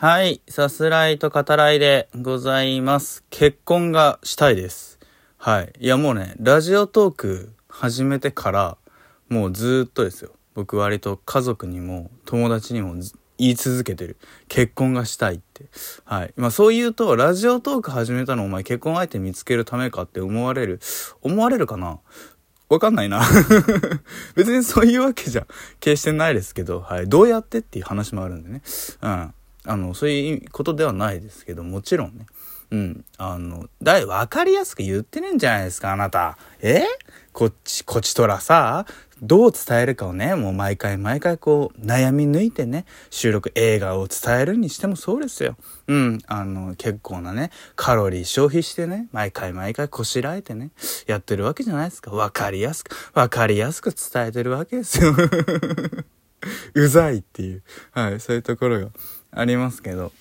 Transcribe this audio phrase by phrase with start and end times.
[0.00, 3.24] はい、さすらいと語らいでございます。
[3.30, 5.00] 結婚がしたいです。
[5.38, 5.72] はい。
[5.80, 8.76] いやもうね、ラジオトーク始めてから、
[9.28, 10.30] もうずっとですよ。
[10.54, 12.94] 僕割と家族にも友達にも
[13.38, 14.18] 言い続けてる。
[14.46, 15.64] 結婚がしたいって。
[16.04, 16.32] はい。
[16.36, 20.78] まあそう言うと、ラジオトーク始めたのお前結婚相手見つけるためかって思われる。
[21.22, 21.98] 思われるかな？
[22.68, 23.22] わかんないな
[24.36, 25.46] 別にそういうわけじゃ
[25.80, 27.08] 決してないですけど、はい。
[27.08, 28.62] どうやってっていう話もあるんでね。
[29.02, 29.34] うん。
[29.68, 32.26] あの、そういうことではないですけど、もちろんね。
[32.70, 33.04] うん。
[33.16, 36.36] あの、だい、わかりやすく言ってねんじゃないですか、あなた。
[36.60, 36.82] え？
[37.32, 38.84] こっち、こっちとらさ、
[39.22, 45.56] どう伝えるかをね、もう毎回毎回こう、悩み抜いてね、収録映画を伝えるにしてもそうですよ。
[45.86, 46.18] うん。
[46.26, 50.70] あの、結構なね、カロリー消費してね、毎回毎回こしらえてね、
[51.06, 52.10] やってるわけじゃないですか。
[52.10, 55.14] わかりやすく、わかりやすく伝えてるわけですよ。
[56.74, 58.90] うざいっていう、はい、そういうところが
[59.30, 60.12] ありますけど。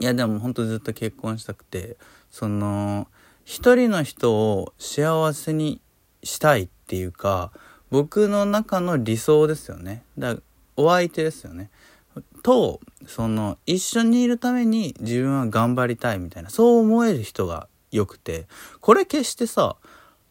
[0.00, 1.96] いや、でも本当ずっと結婚したくて、
[2.30, 3.06] その、
[3.44, 5.80] 一人の人を幸せに
[6.22, 7.52] したいっていうか、
[7.90, 10.02] 僕の中の理想ですよね。
[10.18, 10.36] だ
[10.76, 11.70] お相手ですよね。
[12.42, 18.46] と、その、一緒にいるために自分は頑張りたいみたいな、そう思える人が良くて、
[18.80, 19.76] これ決してさ、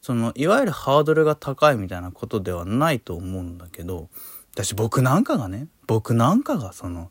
[0.02, 4.10] その、いわゆるハードルが高いみたいなことではないと思うんだけど、
[4.54, 7.10] 私僕なんかがね、僕なんかがその、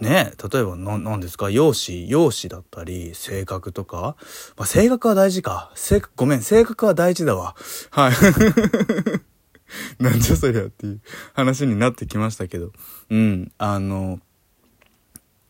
[0.00, 1.50] ね例えば何ですか？
[1.50, 4.16] 容姿容姿だったり性格とか、
[4.56, 5.72] まあ、性格は大事か。
[5.74, 7.56] 性格ごめん性格は大事だわ。
[7.90, 8.12] はい。
[10.02, 11.00] なんじゃそりゃっていう
[11.34, 12.72] 話になってきましたけど。
[13.10, 13.52] うん。
[13.58, 14.20] あの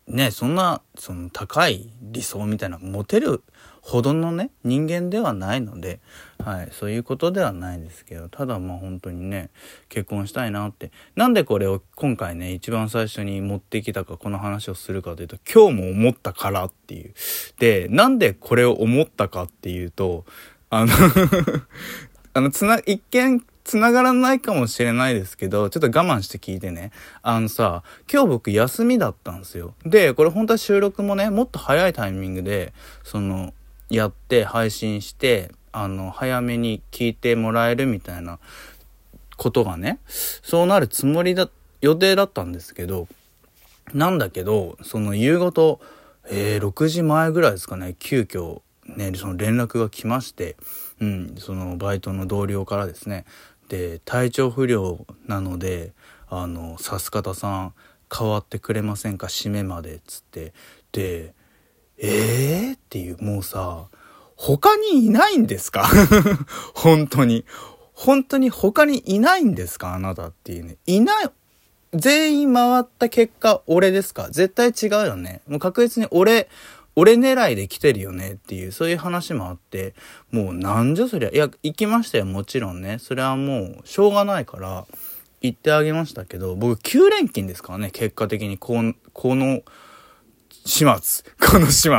[0.06, 3.42] ねそんなその高い理想みたいなモテる
[3.88, 6.00] ほどのね人間ではないので、
[6.44, 9.48] はい、そういうことではないですけどただまあ本当にね
[9.88, 17.14] 結婚したいなってなんでこれを今回ね一番最初に持ってきたかこの話をするかというと今日も思ったからっていう
[17.58, 20.26] でなんでこれを思ったかっていうと
[20.68, 20.92] あの
[22.34, 26.90] あのつな一見繋がらないかもしれないですけど、ちょっと我慢して聞いてね。
[27.20, 29.74] あのさ、今日僕休みだったんですよ。
[29.84, 32.72] で、これ本当は収録もね、もっと早いタイミングで、
[33.04, 33.52] その、
[33.90, 38.38] やって配信してあの早めに聞いてもらえるみたいな
[39.36, 41.48] ことがねそうなるつもりだ
[41.80, 43.06] 予定だったんですけど
[43.94, 45.78] なんだけどその夕方
[46.30, 50.56] えー、6時前ぐらいですかね急遽ねその連絡が来まして
[51.00, 53.24] うんそのバイトの同僚からですね
[53.68, 55.92] で体調不良なので
[56.28, 57.74] あのさす方さん
[58.14, 60.52] 変わってくれませんか締めまでっつって
[60.92, 61.34] で
[62.00, 63.86] えーっていう、もうさ、
[64.36, 65.88] 他にいないんですか？
[66.74, 67.44] 本当に。
[67.92, 69.94] 本当に他にいないんですか？
[69.94, 70.76] あなたっていうね。
[70.86, 71.30] いない、
[71.94, 74.28] 全員回った結果、俺ですか？
[74.30, 75.40] 絶対違うよね。
[75.48, 76.48] もう確実に俺、
[76.94, 79.94] 俺狙いで来てるよねっていう、そういう話もあって、
[80.30, 81.30] もうなんじゃそりゃ。
[81.30, 82.98] いや、行きましたよ、もちろんね。
[83.00, 84.86] それはもう、しょうがないから、
[85.40, 88.82] 行ってあげましたけど、僕9連勤ですからね、結果的にこ、
[89.12, 89.62] この、
[90.68, 91.24] 始末。
[91.40, 91.90] この始末。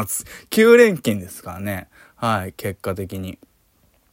[0.51, 1.87] 9連勤ですからね。
[2.15, 3.39] はい、結果的に。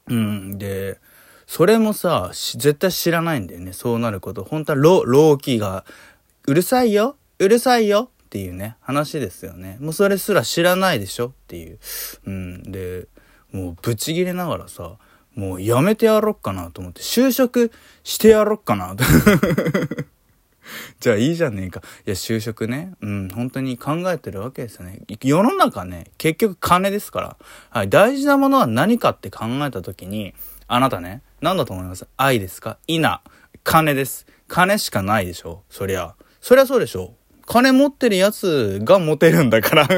[0.08, 0.98] うん、で、
[1.46, 3.74] それもさ、絶対知らないんだよね。
[3.74, 4.44] そうなること。
[4.44, 5.84] 本当はロ、ーキが、
[6.46, 9.76] うるさいようるさいよっていうね、話ですよね。
[9.78, 11.78] もうそれすら知らないでしょっていう。
[12.26, 13.08] うん、で、
[13.52, 14.96] もうブチギレながらさ、
[15.34, 17.70] もうやめてやろっかなと思って、就職
[18.04, 19.04] してやろっかなと。
[21.00, 21.80] じゃあいいじゃねえか。
[22.06, 22.94] いや、就職ね。
[23.02, 25.00] うん、本当に考えてるわけですよね。
[25.22, 27.36] 世の中ね、結局金ですから。
[27.70, 30.34] はい、大事なものは何かって考えた時に、
[30.68, 32.06] あなたね、何だと思います？
[32.16, 32.78] 愛ですか？
[32.86, 33.20] いな。
[33.62, 34.26] 金です。
[34.48, 35.62] 金しかないでしょ？
[35.70, 36.14] そりゃ。
[36.40, 37.14] そりゃそうでしょ？
[37.46, 39.86] 金持ってるやつが持てるんだから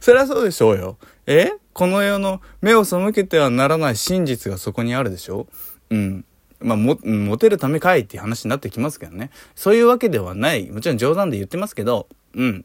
[0.00, 0.98] そりゃそうでしょうよ。
[1.26, 1.52] え？
[1.72, 5.46] この世の目を背けてはならない真実がそこにあるでしょ？
[5.90, 6.24] うん。
[6.60, 9.30] まあ、も、モテるためかいっていう話になってきますけどね。
[9.54, 10.70] そういうわけではない。
[10.70, 12.64] もちろん冗談で言ってますけど、うん。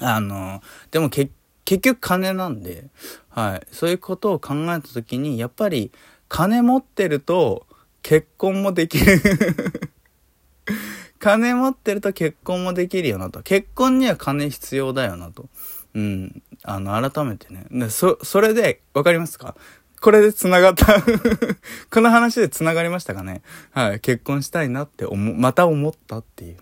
[0.00, 1.30] あの、でも結
[1.66, 2.86] 局金なんで、
[3.28, 3.66] はい。
[3.70, 5.92] そういうことを考えた時に、やっぱり
[6.28, 7.66] 金持ってると
[8.02, 9.20] 結婚もできる
[11.18, 13.42] 金持ってると結婚もできるよなと。
[13.42, 15.48] 結婚には金必要だよなと。
[15.94, 16.42] うん。
[16.62, 17.66] あの、改めてね。
[17.70, 19.56] でそ、それで、わかりますか？
[20.00, 21.02] これで繋がった
[21.90, 23.42] この話で繋がりましたかね？
[23.72, 24.00] はい。
[24.00, 26.56] 結婚したいなって思、また思ったっていう、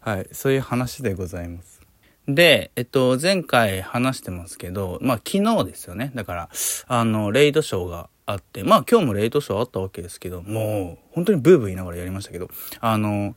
[0.00, 0.28] はい。
[0.32, 1.80] そういう話でございます。
[2.28, 6.12] で、えっと、前回話してますけど、まあ昨日ですよね。
[6.14, 6.48] だから、
[6.86, 12.48] あの、レイドショーがあって、まあ今日もレイドショーあったわけですけど、もう、本当にブーブー言いながらやりましたけど、
[12.80, 13.34] あの、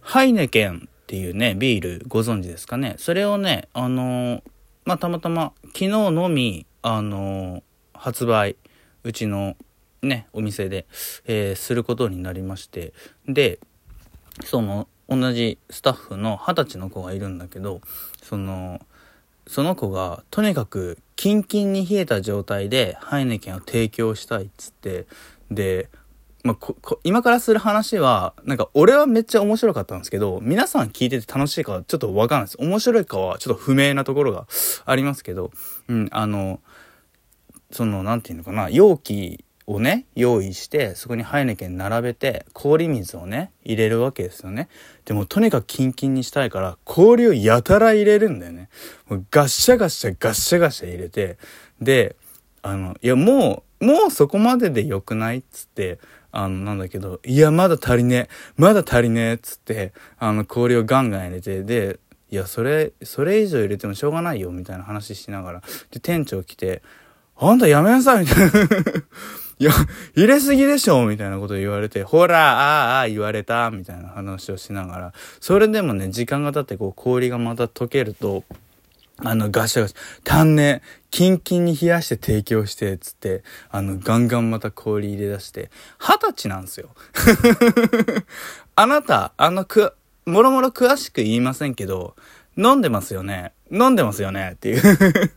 [0.00, 2.96] ハイネケンっていうね、ビールご存知ですかね？
[2.98, 4.42] それをね、あの、
[4.84, 7.62] まあ、たまたま昨日のみ、あの、
[7.94, 8.56] 発売、
[9.04, 9.56] うちの
[10.02, 10.86] ね、お店で、
[11.26, 12.92] えー、することになりまして、
[13.26, 13.60] で、
[14.44, 17.80] その、同じスタッフの二十歳の子がいるんだけど、
[18.22, 18.80] その、
[19.46, 25.06] その子がとにかくキンキンに冷えた状態でハイネケンを提供したいっつって
[25.50, 25.88] で、
[26.44, 32.56] まあ、今からする話はなんか俺はめっちゃ面白かったんですけど皆さん聞いてて楽しいかはちょっとわかんないです。
[32.60, 34.46] 面白いかはちょっと不明なところが
[34.84, 35.50] ありますけど
[35.88, 36.60] うんあの
[37.72, 44.68] その何て言うのかな容器をね用意してそこにハイネケン並べて氷水をね入れるわけですよね。
[45.04, 48.68] でもとにかくキンキンにしたいから氷をやたら入れるんだよね。
[49.08, 51.38] もうガッシャガッシャガッシャガッシャ入れて
[51.80, 52.16] で
[52.62, 55.98] あのいやもうもうそこまででよくないっつって
[56.30, 61.98] あのなんだけどいやまだ足りねえまだ足りねえっつってあの氷をガンガン入れてで
[62.30, 65.62] いやそれそれ以上入れてもしょうがないよみたいな話しながら。
[65.90, 66.82] で店長来て
[67.50, 68.50] 「あんたやめなさい」みたいな。
[69.58, 69.72] いや、
[70.16, 78.42] 入れすぎでしょみたいなこと言われて、ほら、ああ、ああ、言われたみたいな話をしながら、それでもね、時間が経ってこう氷がまた溶けると、
[79.18, 86.88] あの、ガシャガシャ、単ね、キンキンに冷やして提供して、つって、あの、ガンガンまた氷入れ出して、二十歳なんですよ。
[88.74, 89.94] あなた、あの、く、
[90.26, 92.16] もろもろ詳しく言いませんけど、
[92.56, 93.52] 飲んでますよね？
[93.70, 94.52] 飲んでますよね？
[94.54, 95.32] っていう。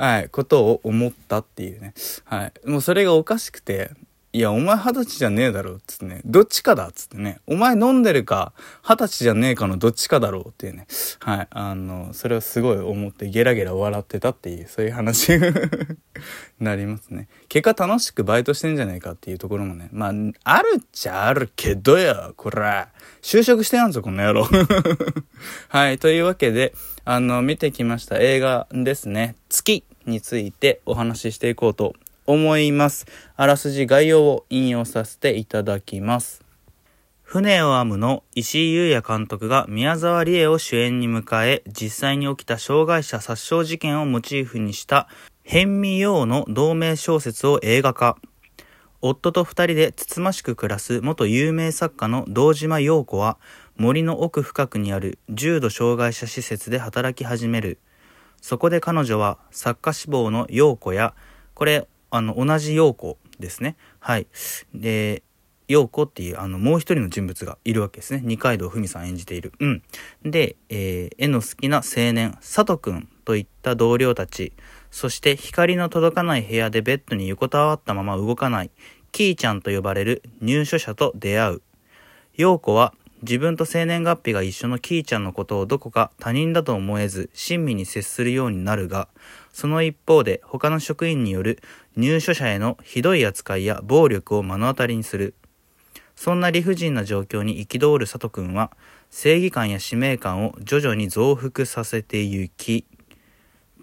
[0.00, 1.92] はい、ことを思ったっていうね。
[2.24, 2.52] はい。
[2.64, 3.90] もうそれがおかしくて、
[4.32, 6.22] いや、お前二十歳じゃねえだろ、つってね。
[6.24, 7.40] どっちかだ、つってね。
[7.46, 10.86] お前飲んでるか、二十歳じゃねえかのどっちかだろうっていうね。
[11.18, 11.48] はい。
[11.50, 15.32] あの、それをすごい思ってゲラゲラ笑ってたっていう、そういう話
[16.60, 17.28] なりますね。
[17.48, 19.88] 結果楽しくバイトしてんじゃねえかっていうところもね。
[19.92, 20.12] まあ、
[20.44, 22.88] あるっちゃあるけどよ、こら。
[23.20, 24.48] 就職してやんぞ、この野郎。
[25.68, 25.98] はい。
[25.98, 26.72] というわけで、
[27.04, 29.34] あの、見てきました映画ですね。
[29.48, 31.94] 月についてお話ししていこうと
[32.26, 33.06] 思います。
[33.36, 36.44] あらすじ概要を引用させていただきます。
[37.22, 45.08] 船を編むの石井優也監督が宮沢りえを主演に迎え、実際に起きた障害者殺傷事件をモチーフにした
[45.44, 48.16] 変味用の同名小説を映画化。
[49.00, 53.38] 夫と二人でつつましく暮らす元有名作家の堂島陽子は
[53.76, 57.78] 森の奥深くにある重度障害者施設で働き始める。
[58.40, 61.14] そこで彼女は作家志望の陽子や、
[61.54, 63.76] これあの、同じ陽子ですね。
[64.00, 64.26] はい。
[64.74, 65.22] で、
[65.68, 68.20] 陽子っていう、あの、もう一人の人物がいるわけですね。
[68.24, 69.52] 二階堂ふみさん演じている。
[69.60, 69.82] うん。
[70.24, 74.52] で、えー、絵の好きな青年、佐藤くんといった同僚たち、
[74.90, 78.70] そして光の届かない部屋でベッドに横たわったまま動かない、
[79.12, 81.62] キーちゃんと呼ばれる入所者と出会う。
[82.34, 82.92] 陽子は
[83.22, 89.08] 自分と生年月日が一緒のキーちゃんのことをどこか他人だと思えず親身に接するようになるが、
[89.52, 91.62] その一方で他の職員による
[91.96, 95.34] 入所者へのひどい扱いや暴力を目の当たりにする。
[96.16, 98.70] そんな理不尽な状況に憤る佐藤くんは、
[99.10, 102.84] 正義感や使命感を徐々に増幅させてゆき、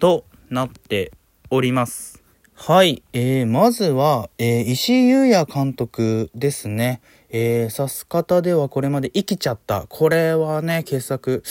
[0.00, 1.12] となって
[1.50, 2.22] おります。
[2.54, 7.00] はい、えー、まずは、えー、石井優也監督ですね。
[7.30, 9.86] えー、さす方ではこれまで生きちゃった。
[9.88, 11.42] これはね、傑作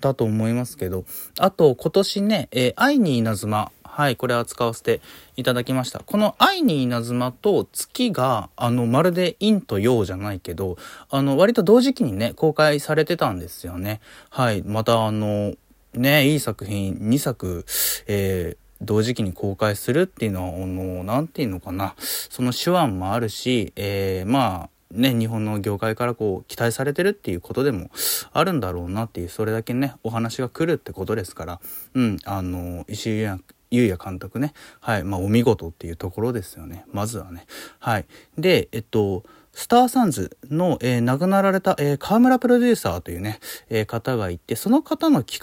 [0.00, 1.04] だと思いますけど。
[1.38, 3.72] あと、今年ね、えー、愛に稲妻。
[3.94, 5.02] はい、これ扱わせて
[5.36, 6.00] いただきました。
[6.00, 10.78] この愛に稲妻と月が、あの、まるで陰と陽じゃないけど、
[11.10, 14.00] あの、割と同時期にね、公開されてたんですよね。
[14.30, 15.52] はい、またあの、
[15.92, 17.66] ね、いい作品2作、
[18.06, 21.94] えー、同時期に公開するっていうのは、あの、なんていうのかな。
[21.98, 27.90] その手腕もあるし、えー、まあ、ね、日本の業界からこう期待されてるっていうことでも
[28.32, 31.60] あるんだろうなっていうそれだけねお話が来るってことですから
[31.94, 33.26] うんあの石井
[33.70, 36.84] 優也監督ねはいまあお見事っていうところですよね。
[36.92, 37.46] まずはね。
[37.78, 38.06] はい。
[38.36, 45.40] でえっとスターサンズの、えー、亡くなられた、えー、河村プロデューサーというね、えー、方がいて、その方の企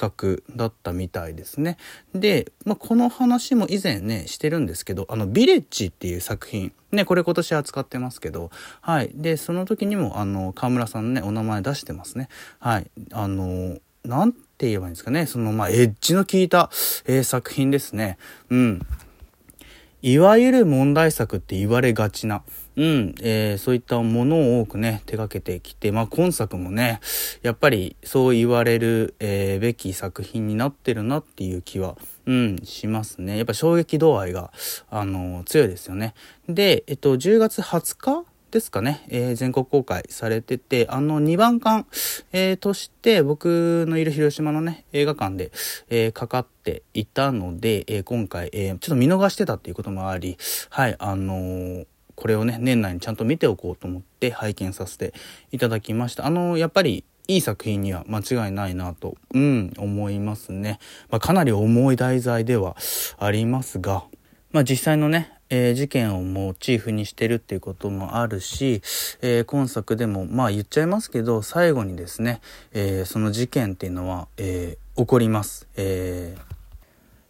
[0.48, 1.78] 画だったみたいですね。
[2.16, 8.50] で、まあ、この話も以前ね、してるんですけど、あの、ビレッジっていう作品、ね、これ今年扱ってますけど、
[8.82, 9.12] はい。
[9.14, 12.30] で、その時にも、あの、河村さんのね、お名前出してますね。
[12.60, 12.90] はい。
[13.12, 15.28] あの、なんて言えばいいんですかね。
[15.28, 16.72] その、まあ、エッジの効いた、
[17.06, 18.18] えー、作品ですね。
[18.50, 18.82] うん。
[20.02, 22.42] いわゆる問題作って言われがちな、
[22.80, 27.02] うん、えー、そういったものを多くね、手掛けてきて、まあ今作もね、
[27.42, 33.36] やっぱりそう言われる、えー、べき作品になってるなっていう気は、うん、しますね。
[33.36, 34.54] やっぱ衝撃度合いが、
[34.90, 36.14] あのー、強いですよね。
[36.48, 41.86] で、えっと、10月20日ですかね、えー、全国公開されてて、あの2番館、
[42.32, 45.52] えー、として僕のいる広島のね、映画館で、
[45.90, 50.38] えー、かかっていたので、え今回、えちょっと見逃してたっていうこともあり、
[50.70, 51.84] はい、あの
[52.20, 55.14] これをね、年内にちゃんと見ておこうと思って拝見させて
[55.54, 56.26] いただきました。
[56.26, 60.80] あのやっぱり、いい作品には間違いないなと、うん、思いますね。
[61.10, 62.76] まあ、かなり重い題材では
[63.20, 64.04] ありますが、
[64.52, 68.82] まあ、実際のね、えー、事件をモチーフにしてるっていうこともあるし、
[69.22, 72.42] えー、今作でもまあ言っちゃいますけど最後にですね、
[72.74, 76.36] えー、その事件っていうのは、え起こります、え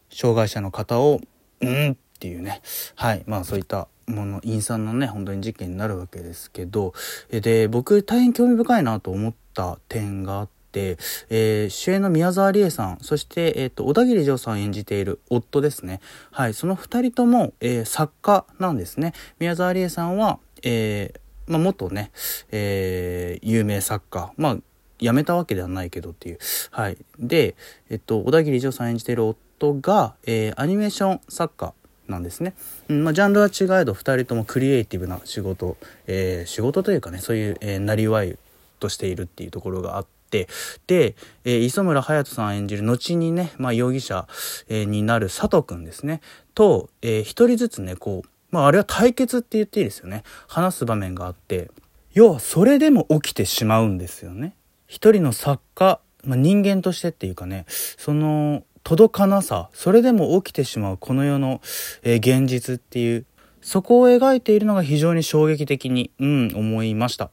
[0.10, 1.22] 障害者の方を
[1.62, 2.62] うんっていうね
[2.96, 6.94] はいまあそういったもの陰惨なね本当に事件になるわけですけど
[7.30, 10.98] で僕大変興味深いなと思った点があって、
[11.30, 16.00] えー、主演の宮沢りえさん、そして、えっ、ー、と、小田切丈さん演じている夫ですね。
[16.32, 19.14] はい、その二人とも、えー、作家なんですね。
[19.40, 21.14] 宮沢りえさんは、え
[21.48, 22.12] まあ、元ね、
[22.52, 24.32] え有名作家。
[24.38, 24.58] まあ、
[25.00, 26.40] 辞めたわけではないけどっていう。
[26.72, 26.98] はい。
[27.18, 27.56] で、
[27.90, 31.74] えっと、小田切丈さん演じている夫が、えアニメーション作家
[32.12, 32.54] なんですね。
[32.90, 38.38] うんまあ、ジャンルは違えど2人ともクリエイティブな仕事、えー、仕事というかねそういう、えー、なりわい
[38.80, 40.48] としているっていうところがあって、
[40.88, 44.28] で、えー、磯村勇斗さん演じる後にね、まあ、容疑者、
[44.68, 46.22] えー、になる佐藤くんですね、
[46.56, 50.24] と、えー、人ずつね、こう、まあ、あれは対決って言っていいですよね。
[50.48, 51.70] 話す場面があって、
[52.14, 54.56] 要はそれでも起きてしまうんですよね。
[54.88, 61.62] 一人の作家、まあ、人間としてっていうかね、その、届かなさ、それでも起きてしまうこの世の、
[62.04, 63.26] えー、現実っていう、
[63.62, 67.30] そこを描いているのが非常に衝撃的に、うん、思いました。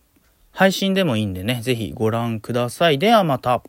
[0.50, 2.98] 配信でもいいんでね、是非ご覧ください。
[2.98, 3.62] ではまた。